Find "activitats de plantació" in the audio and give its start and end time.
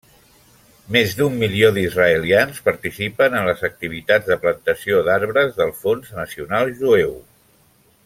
3.71-5.05